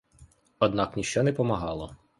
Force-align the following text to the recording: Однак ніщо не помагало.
Однак 0.59 0.97
ніщо 0.97 1.23
не 1.23 1.33
помагало. 1.33 1.95